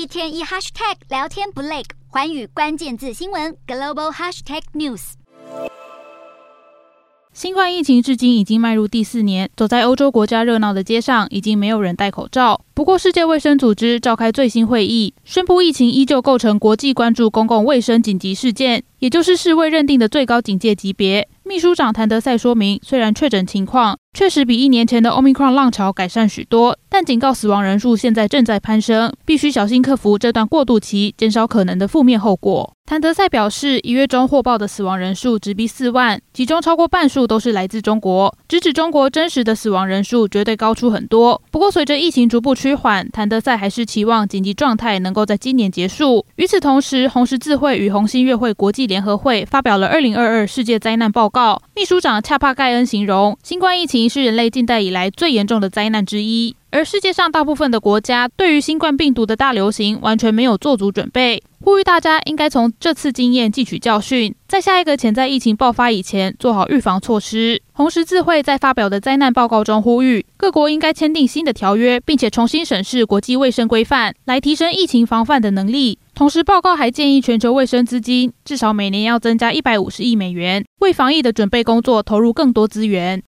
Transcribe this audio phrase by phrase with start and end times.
[0.00, 5.12] 一天一 hashtag 聊天不累，寰宇关键字新闻 global hashtag news。
[7.34, 12.64] 新冠疫情至今已经迈入第四年，走在欧洲国家热闹的街上，已经没有人戴口罩。
[12.72, 21.28] 不过，世界卫生组织召开最新会议，宣布疫情依旧构成国际关注公共卫生紧急事件，也就是世卫认定的最高警戒级别。
[21.50, 32.76] 秘书长谭德赛说明，虽然确诊情况确实比一年前的 Omicron 浪潮改善许多，但警告死亡人数现在正在攀升，必须小心克服这段过渡期，减少可能的负面后果。
[32.90, 41.40] 谭德赛表示，一月中获报的死亡人数直逼四万，其中超过半数都是来自中国，直指中国真实的死亡人数绝对高出很多。
[41.52, 46.26] 不过，随着疫情逐步趋缓，谭德赛还是期望紧急状态能够在今年结束。
[46.34, 51.62] 与此同时，红十字会与红新月会国际联合会发表了二零二二世界灾难报告。
[51.76, 67.62] 秘书长恰帕盖恩形容，新冠疫情是人类近代以来最严重的灾难之一，而世界上大部分的国家对于新冠病毒的大流行完全没有做足准备，呼吁大家应该从这次经验汲取教训，在下一个潜在疫情爆发以前做好预防措施。
[67.70, 75.96] 红十字会在发表的灾难报告中呼吁，各国应该签订新的条约，并且重新审视国际卫生规范，来提升疫情防范的能力。
[76.12, 83.18] 同时，报告还建议全球卫生资金至少每年要增加一百五十亿美元，为防疫的准备工作投入更多资源。